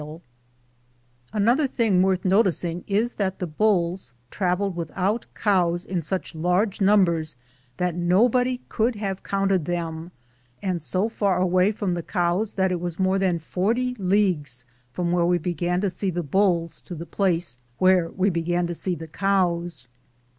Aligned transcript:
am 0.01 0.07
Google 0.07 0.17
THE 0.17 0.23
JOURNEY 0.23 0.73
OF 1.43 1.45
CORONADO 1.45 1.61
Another 1.61 1.67
thing 1.67 2.01
worth 2.01 2.25
noticing 2.25 2.83
is 2.87 3.13
that 3.13 3.37
the 3.37 3.45
bulls 3.45 4.13
traveled 4.31 4.75
without 4.75 5.27
cows 5.35 5.85
in 5.85 6.01
such 6.01 6.33
large 6.33 6.81
numbers 6.81 7.35
that 7.77 7.93
nobody 7.93 8.61
could 8.67 8.95
have 8.95 9.21
counted 9.21 9.65
them, 9.65 10.11
and 10.59 10.81
so 10.81 11.07
far 11.07 11.37
away 11.39 11.71
from 11.71 11.93
the 11.93 12.01
cows 12.01 12.53
that 12.53 12.71
it 12.71 12.79
was 12.81 12.97
more 12.97 13.19
than 13.19 13.37
40 13.37 13.93
leagues 13.99 14.65
from 14.91 15.11
where 15.11 15.23
we 15.27 15.37
began 15.37 15.81
to 15.81 15.89
see 15.91 16.09
the 16.09 16.23
bulls 16.23 16.81
to 16.81 16.95
the 16.95 17.05
place 17.05 17.59
where 17.77 18.09
we 18.09 18.31
began 18.31 18.65
to 18.65 18.73
see 18.73 18.95
the 18.95 19.05
cows. 19.05 19.87